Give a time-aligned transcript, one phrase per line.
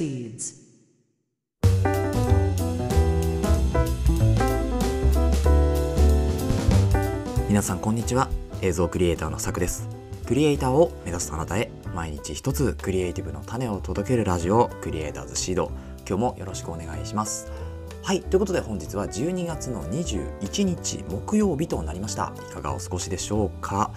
[0.00, 0.54] proceeds.
[7.48, 8.30] 皆さんこんにちは
[8.62, 9.88] 映像クリエイターのさくです。
[10.26, 15.70] クリエイターを目指すあなたへ毎日一つクリエイティブの種を届けるラジオクリエイターズシード。
[16.08, 17.50] 今日もよろしくお願いします。
[18.02, 22.32] はいということで本日は12月の21日木曜日となりました。
[22.48, 23.90] いかがお過ごしでしょうか？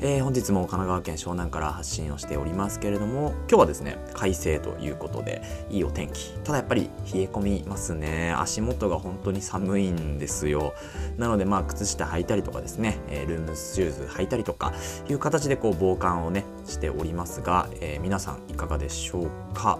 [0.00, 6.34] えー、本日も神奈川県湘南から発信をしておりますけれども今日はですね快晴ということでいいお天気。
[6.44, 8.32] ただやっぱり冷え込みますね。
[8.36, 10.74] 足元が本当に寒いんですよ。
[11.16, 14.72] なのでまあ靴下履いたりとかですね、えー、ルームシューズ履いたりとか
[15.08, 19.78] いう形でこう防寒をねしておりますが、えー、皆さんいかがでしょうか？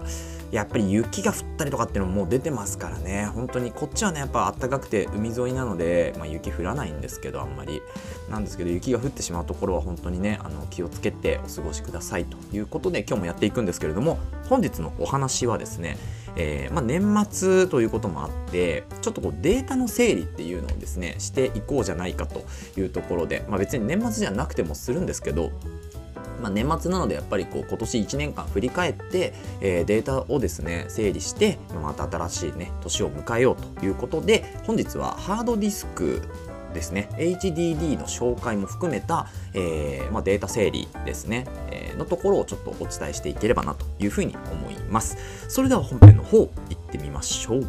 [0.51, 3.27] やっぱり雪が降ったりとかっていうのももう出てますからね。
[3.35, 7.81] 本当にこっちはねやっぱ暖かくて海沿いなので、まあ、雪降らないんですけどあんまり。
[8.29, 12.25] なんですけど雪が降ってしまうところは本当にねあの気をつけてお過ごしください。
[12.25, 15.97] ということで今日もやっていくんですけれども本日のお話はですね
[16.35, 22.45] えー、まあ、年末ということもあってちょっとこうデータの整理っていうのをですねしていこうじゃないかと
[22.79, 25.51] いうところで、まあ、別に年末じゃなくてもするんですけど
[26.41, 36.21] まあ、年末なのでやっぱりこう今年1年間振り返って、えー、データをですね整理してまた新しいね年を迎えようということで本日はハードディスク
[36.73, 45.17] ですね HDD の紹介も含めた、えーまあ、データ整理ですね、えー、のところをちょっとお伝えしていければなというふうに思います。
[45.47, 47.67] それでは本編の方行ってみましょう。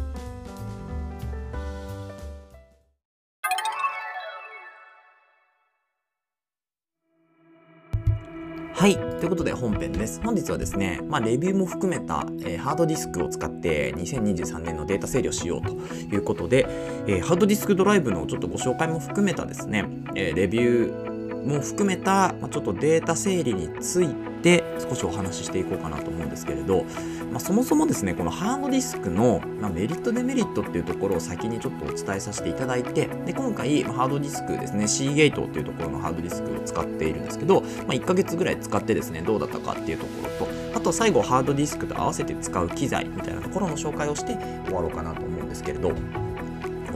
[8.81, 8.95] はい。
[8.95, 10.19] ということで本編です。
[10.23, 16.65] 本日はですね、まあ、レビューも含めた、えー、ハードディスクを使って2023年のデータ整理をしようということで、
[17.05, 21.10] えー、ハードディスクドライブのちょっとご紹介も含めたですね、えー、レビュー
[21.45, 24.09] も含めた、ま、ちょっとデータ整理につい
[24.41, 26.85] て少しお話ししていこうかなと思うんですけれど、
[27.31, 45.95] まあ、そもそもですねこのハードディスクの、ま、メリットデメリットっていうところを先にちょっとお伝えさせていただいてで今回、ハードディスクですね C ゲートっていうところのハードディスクを使っているんですけど、まあ、1ヶ月ぐらい使ってですねどうだったかっていうところとあと最後ハードディスクと合わせて使う機材みたいなところの紹介をして終わろうかなと思うんですけれどこ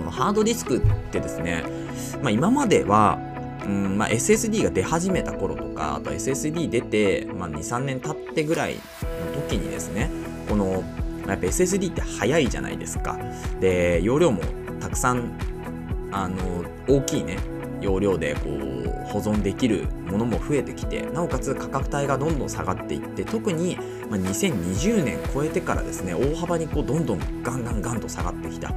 [0.01, 1.63] のハードディスクってですね、
[2.21, 3.19] まあ、今までは
[3.65, 10.11] うんまあ、SSD が出始めた頃とかあと SSD 出て、まあ、23年経ってぐらいの時にですね
[10.47, 10.83] この
[11.27, 13.17] やっぱ SSD って速いじゃないですか。
[13.59, 14.43] で容量も
[14.79, 15.37] たくさん
[16.11, 17.37] あの大きいね
[17.81, 23.77] 容量でこう保存できるものも増えてきてなおかつ価格帯がどんどん下がっていって特に
[24.09, 28.73] 2020年超えてからですね大幅にこうどんどんガンガンガンと下がってきた。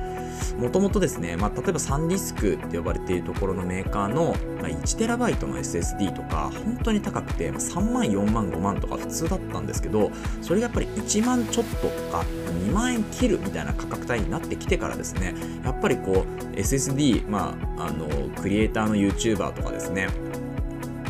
[0.59, 10.10] もともとですね、まあ、例えばサンディスクって呼ばれているところのメーカーの、1TB の SSD とか本当に高くて、3万4万5万とか普通だったんですけど
[10.43, 12.25] それがやっぱり1万ちょっととか
[12.69, 15.34] 2万円切るみたいな価格帯になってきてからですね
[15.65, 18.09] やっぱりこう SSD、まあ、あの
[18.41, 20.09] クリエイターの YouTuber とかですね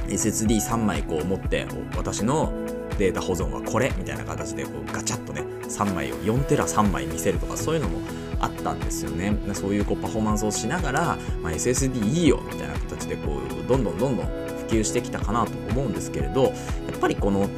[0.09, 2.53] SSD3 枚こう持って私の
[2.99, 8.01] データ保存はこれみたいな形でこうガチャッとね3枚を4テラ3枚見せるとかそういうのも
[8.41, 9.37] あったんですよね。
[9.53, 16.53] そういうこうパフォーマンスをしながら、まあ、SSD いいよみたいな形でこうどんどんどんどん普及してきたかなと思うんですけれどやっ
[17.01, 17.49] ぱりこの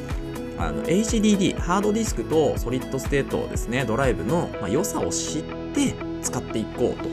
[0.57, 7.09] あの HDD ハードディスクとソリッドステートですねドライブの、まあ、良さを知って使っていこうと、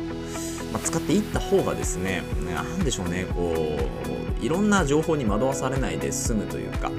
[0.72, 2.22] まあ、使っていった方がですね
[2.54, 6.90] 何でしょうねこういろんな情報に惑わされないで済むというか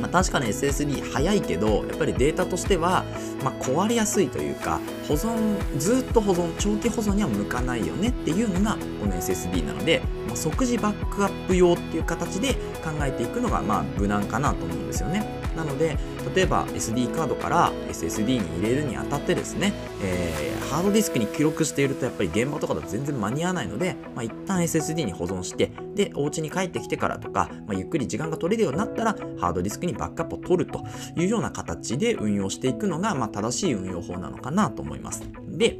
[0.00, 3.04] まあ、確かに SSD 早いけどやっぱりデータとしては、
[3.42, 12.54] まあ、壊れやすいというか保存ずっと保存長期保存には向かないよねっていうのがこの SSD なので、まあ、即時バックアップ用っていう形で
[12.84, 15.45] 考えていくのがまあ無難かなと思うんですよね。
[15.56, 15.96] なので
[16.34, 19.72] 例えば SD カードから SSD に入れるにあたってですね、
[20.02, 30.84] えー、ハードディスクに記録しているとやっぱり現場とかだと全然間に合わないので、まあ、一旦 SSD に保存してでお家に帰ってきてからとか、まあ、ゆっくり時間が取れるようになったらハードディスクにバックアップを取ると
[31.16, 35.22] いうような形で運用していくのが、まあ、正しい運用法なのかなと思います。
[35.48, 35.78] で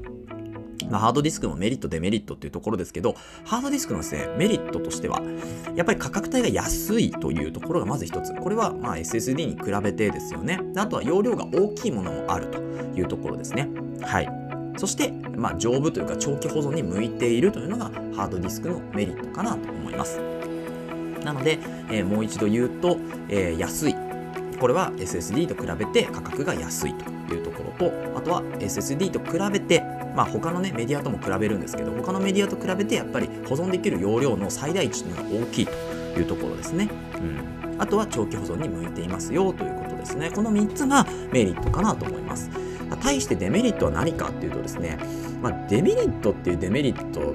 [0.91, 3.15] まあ、ハードディスクのメリット、デメリットっていうところですけど、
[3.45, 5.21] ハードディスクのですね、メリットとしては、
[5.75, 8.35] やっぱり価格帯が安いというところがまず一つ。
[8.35, 10.61] これはまあ SSD に比べてですよね。
[10.77, 13.69] あとは容量が大きいものもあるというところですね。
[14.03, 14.29] はい。
[14.77, 20.21] そして、まあ、丈夫というか長期保存に向いているというのがハードディスクのメリットかなと思います。
[21.25, 21.59] なので、
[21.91, 23.97] えー、もう一度言うと、えー、安い。
[24.61, 29.83] これは SSD と比べて価格が安いというところと、あとは SSD と比べて
[30.17, 35.73] まあ、他のねメディアとも比べるんですけど他のメディアと比べてやっぱり保存できる容量の最大値というのが大きいと
[36.19, 36.89] いうところですね。
[37.17, 40.31] うん、あとは長期保存に向いていますよということですね。
[40.31, 42.51] この3つがメリットかなと思います。
[43.03, 44.99] 対してデメリットは何かっていうとですね、
[45.43, 47.35] まあ、デメリットっていうデメリット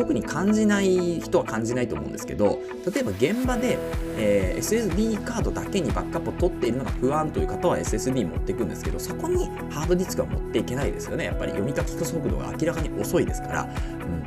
[0.00, 2.58] 特に感じない人は感じないと思うんですけど
[2.90, 3.78] 例えば現場で、
[4.16, 11.24] えー、SSD カードだけにバックアップを取っているのが不安という方は SSD 持っていくんですけどそこにハードディスクは持っていけないですよね。
[11.24, 13.68] やっぱり読み書き速度が明らかに遅いですから、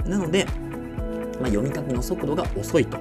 [0.06, 0.46] うん、なので、
[1.42, 3.00] まあ、読み書きの速度が遅いと。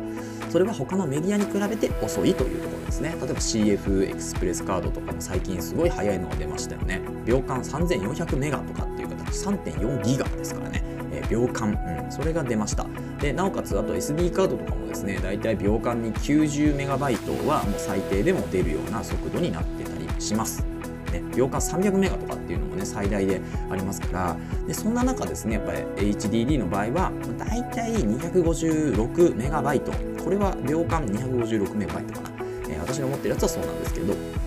[0.49, 3.11] それは他のメディアに比べて遅いというところですね。
[3.11, 7.03] 例えば CF エクスプレスカードとかも最近すごい速いのが出ましたよね。
[7.27, 10.92] 秒間3400メガとかっていう形3.4ギガですからね。
[11.33, 11.71] 秒間、
[12.05, 12.87] うん、それが出ました。
[13.19, 20.65] でなおかつあと SD カードとかもですねだいたい秒間に90メガバイトはもう最低でも出るような速度になってたりします。
[21.13, 23.41] ね、秒間300メガとかっていうのもね最大で
[23.71, 24.37] ありますから。
[24.67, 25.79] でそんな中ですねやっぱり
[26.13, 29.93] HDD の場合はだいたい256メガバイト。
[30.23, 34.42] これは秒間256メガバイトかな、えー、私の持ってるやつはそうなんですけど。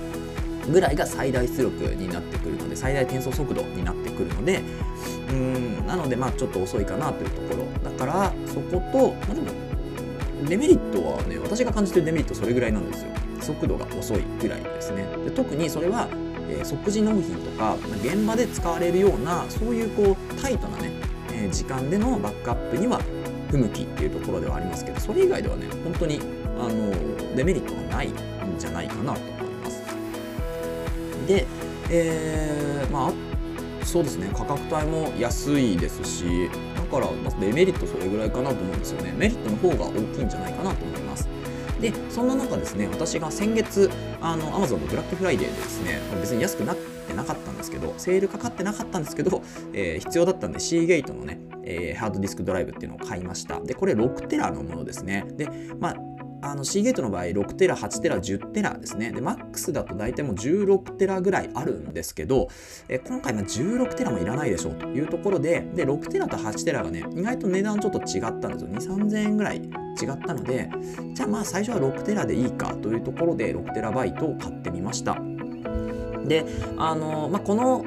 [0.69, 4.62] ぐらいが最大出力になってくるので最大転送速度になってくるので
[5.29, 7.89] うんなのでまあちょっと遅いかなというところ。
[7.89, 9.47] だからそこと、まあ、でも
[10.47, 13.12] デメリットはね私が感じてるデメリットそれぐらいなんですよ。
[13.41, 15.06] 速度が遅いぐらいですね。
[15.23, 16.07] で特にそれは、
[16.50, 20.91] えー、即時納品とか現場で使われるようなそういうこうタイトなね、
[21.31, 23.00] えー、時間でのバックアップには
[23.51, 26.19] 不向きっていうところではありますけどそれ以外ではね本当に
[26.59, 28.13] あのデメリットがないん
[28.57, 29.34] じゃないかなと。
[31.27, 31.45] で、
[31.89, 33.13] えー、まあ
[33.86, 34.30] そうですね。
[34.33, 39.13] 価格帯も安いですしだからまデメリットそれぐらいかなと思うんですよね。
[39.18, 41.27] メリットの方が大きいんじゃないかなと思います。
[41.81, 43.89] でそんな中ですね私が先月
[44.22, 46.77] あの Amazon のブラックフライデーでですね別に安くなっ
[47.07, 49.44] てなかったんですけどセールかかってなかったんですけど、
[49.74, 53.60] えー、必要だったんで C ゲートのね、えー、ハードディスクドライブっていうのを買いました。
[53.60, 55.25] でこれ6テラのものですね。
[55.36, 55.50] で
[55.80, 55.95] まあ
[56.41, 59.11] あの C ゲートの場合6テラ8テラ10テラですね。
[59.11, 62.49] でマックスだと大体もう16テラぐらいあるんですけど
[62.87, 68.69] え今回は16テラもいらないでしょうというところでで6テラと8テラがね意外と値段ちょっと違ったんですよ。
[68.69, 69.69] 2 3 0 0 0円ぐらい違っ
[70.25, 70.69] たので
[71.13, 75.17] じゃあまあ最初は6テラでいいかというところで6テラバイトを買ってみました。
[76.25, 76.45] で
[76.77, 77.85] あの、まあ、この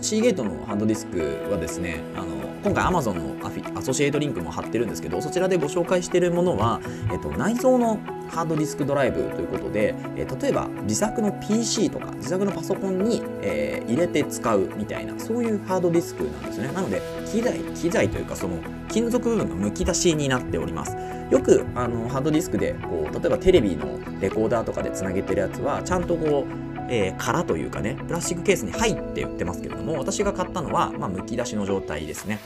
[0.00, 2.35] C ゲートのハードディスクはですねあの
[2.66, 6.80] 今回 Amazon のアフィアソシエイトリンクも貼ってるんですけどそちらでご紹介しているものは、
[7.12, 16.72] えっと、内蔵のハードディスクドライブということで、え、例えば自作の PC とか自作のパソコンに、えー、入れて使うみたいなそういうハードディスクなんですね。
[16.72, 18.58] なので機材機材というかその
[18.88, 20.96] 金属部分がむき出しになっております。
[21.30, 23.86] よくあのハードディスクでこう例えばテレビの
[24.20, 32.38] レコーダーとかでつなげてるやつはちゃんとこうえー、殻というかね、プラスチックケースに入って売ってますけれども、私が買ったのは、まあ、むき出しの状態ですね。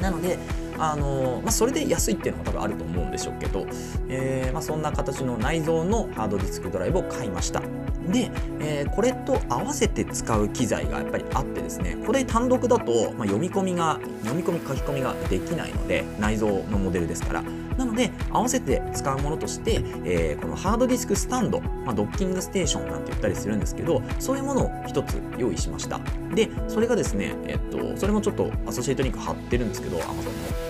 [0.00, 0.38] なので、
[0.78, 3.66] あのまあ、それで安いっていうのも多分あると思うんでしょうけど、
[4.08, 7.62] えーまあ、そんな形の内蔵のハードディスクドライブを買いました。
[8.10, 17.42] で、えー、これと合わせて使う機材がやっぱりあってですねこれ単独だと、まあ、読み込みが読み込み書き込みができないので内蔵のモデルですから。
[17.76, 25.98] なので合わせて使うものとして、えー、このハードディスクスタンド、まあ、ドッキングステーションなんて言ったりするんですけどそういうものを一つ用意しました。
[26.34, 30.61] でそれがですねえっとそれもちょっとアソシエイトリンク貼ってるんですけど Amazon の。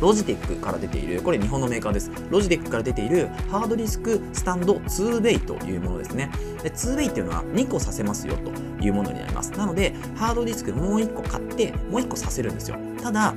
[0.00, 2.10] ロジテックから出ている、これ日本のメーカーです。
[2.30, 6.30] ロジテックから出ているハードディスクスタンド 2way というものですね。
[6.62, 8.50] で 2way っていうのは2個させますよと
[8.82, 9.50] いうものになります。
[9.52, 12.76] なので、ハードディスクもう1個買って、もう1個させるんですよ。
[13.02, 13.34] ただ、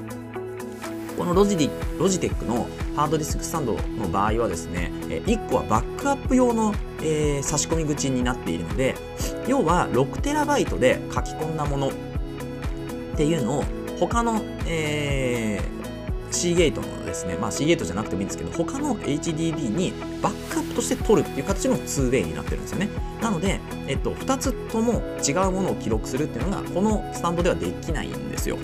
[1.18, 8.96] このロジディロジテックのハードディスクスタンドの場合はですね、1個はバックアップ用の、えー、差し込み口になっているので、
[9.48, 11.92] 要は 6TB で書き込んだものっ
[13.16, 13.64] ていうのを
[14.00, 15.81] 他の、えー、
[16.32, 22.90] C ゲートのですね、まあ C ゲートじゃなくてもいいんですけど、他の HDD にバックアップとして取るっていう形の 2way になってるんですよね。
[23.22, 28.58] なので、えっと、2つとも違うものを記録するっていうのが、このスタンドではできないんですよ。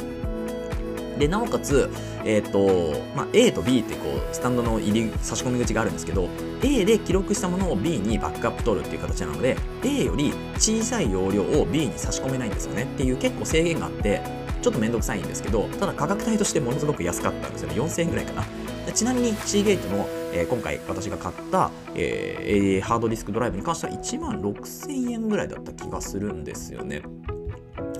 [1.17, 1.89] で、なおかつ、
[2.23, 6.29] えっ、と、まあ、A と B ってこう、スタンドの入り、差し込み口があるんですけど、
[6.61, 14.21] A で記録したものを B にバックアップ取るっていう形なので、A より小さい容量を B に差し込めないんですよねっていう結構制限があって、
[14.67, 17.75] ちょっとめんどくさいんですけど、ただ価格帯としてものすごく安かったんですよね。
[17.75, 18.43] 4000円ぐらいかな。
[18.91, 27.01] ちなみに C ゲートの、えー、今回私が買った、えー、ハードディスクドライブに関しては1万6000円ぐらいだった気がするんですよね。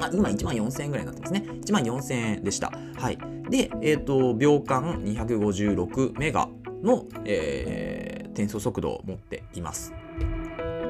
[0.01, 1.45] あ、今1万4000円ぐらいになってますね。
[1.47, 2.74] 1万4000円でした。
[2.97, 3.17] はい。
[3.50, 6.50] で、えっ、ー、と、秒間256メガ
[6.83, 9.93] の、えー、転送速度を持っています。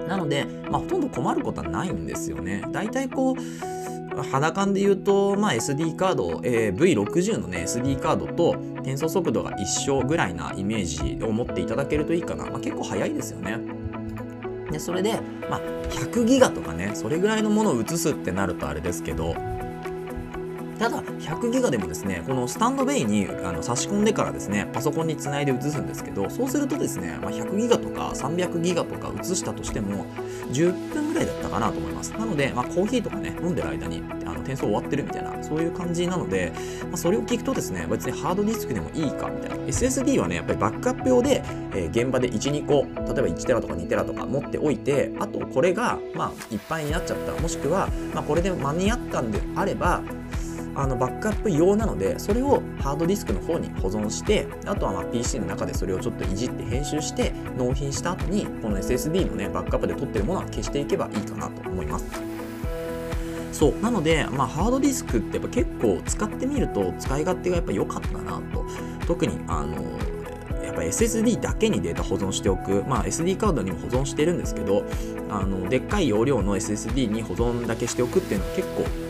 [0.08, 2.64] なので、まあ、ほとんど困ることはないんですよね。
[2.72, 3.36] 大体こう、
[4.24, 10.86] 肌感で言うと、まあ、SD カード、えー、V60 のね SD カードと転送速度が一緒ぐらいなイメー
[11.20, 13.60] ジを持っていただけるといいかな、まあ、結構早いですよね
[14.72, 19.36] でそれで、まあ、100ギガとかねそれぐらいのものを移すってなるとあれですけど
[20.78, 30.06] ただ100ギガでもですねこのスタンドベイにあの差し込んでからですねパソコンにつないで移すんですけどそうするとですね、まあ、100ギガとか300ギガとか移したとしても
[30.52, 32.12] 10分ぐらいだったかなと思います。
[32.12, 36.54] なので、まあ、コーヒーとかね飲んでる間にあの転送終わってるみたいなそういう感じなので、
[36.84, 39.58] まあ、それを聞くとですね別にハードディスクでもいいかみたいな。
[39.68, 41.44] SSD はねやっぱりバックアップ用で、
[41.74, 50.02] えー、現場で12個例えば1テラとか2テラとか持っておいてあとこれがまあいっぱいになっちゃったもしくは、まあ、これで間に合ったんであれば
[50.78, 62.06] あのバックアップ用なのでそれをハードディスクの方に保存してあとはま PC の中でそれをちょっといじって編集して納品した後にこの SSD のねバックアップで取ってるものは消していけばいいかなと思います。
[63.52, 63.80] そう。
[63.82, 68.64] なので、まあ、ハードディスクってやっぱ結構使ってみると使い勝手がやっぱ良かったなと。
[69.08, 69.82] 特にあの
[70.64, 74.84] やっぱ SSD だけにデータ保存しておく、まあ、SD カードにも保存してるんですけど
[75.30, 79.07] あのでっかい容量の SSD に保存だけしておくっていうのは結構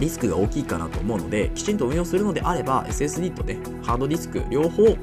[0.00, 4.96] リスクが大きいかなと思うのできちんと運用するのであれば SSD とねハードディスク両方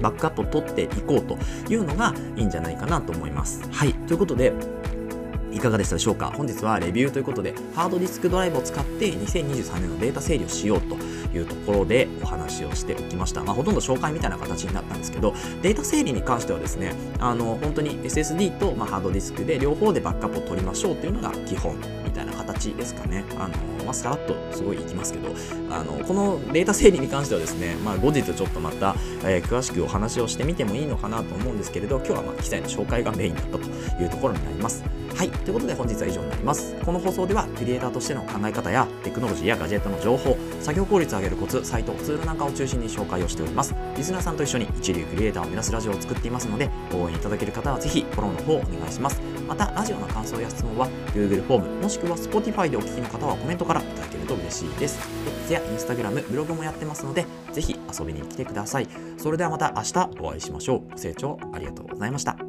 [0.00, 1.38] バックアップを取っていこうと
[1.70, 3.66] いうのがいいんじゃないかなと思います。
[3.70, 3.94] はい。
[3.94, 4.52] ということで
[5.52, 6.30] いかがでしたでしょうか？
[6.36, 23.24] 本日はレビューということでハードディスクドライブを使って2023年のデータ整理をしようというところでお話をしておきました、まあ、ほとんど紹介みたいな形になったんですけどデータ整理に関してはですねあの本当に SSD と、ま、ハードディスクで両方でバックアップを取りましょうというのが基本みたいな形ですかね。
[23.38, 23.54] あの、
[23.86, 25.28] まあ、さらっとすごいいきますけど
[25.70, 33.64] あのこのデータ整理に関してはですね、まあ、後日ちょっとまた、えー、詳しくお話をしてみてもいいのかなと思うんですけれど今日はまあ機材の紹介がメインだったと
[34.02, 34.84] いうところになります。
[35.16, 35.30] はい。
[35.30, 36.74] ということで本日は以上になります。
[36.84, 43.74] この放送ではクリエイターとしての考え方やテクノロジーやガジェットの情報、作業効率を上げるコツ、サイト、ツールなんかを中心に紹介をしております。
[43.96, 49.18] リスナーさんと一緒に一流クリエイターを目指すラジオを作っていますので、応援いただける方はぜひフォローの方をお願いします。
[49.48, 54.98] また、ラジオの感想や質問は Google フォーム、もしくは Spotify でお聞きの方はコメントからいただけると嬉しいです。
[55.44, 58.88] X や Instagram、ブログもやってますので、ぜひ遊びに来てください。
[59.16, 60.90] それではまた明日お会いしましょう。
[60.90, 62.45] ご清聴ありがとうございました。